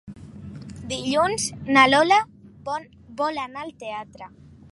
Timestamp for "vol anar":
3.19-3.65